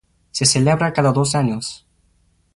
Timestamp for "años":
1.35-1.85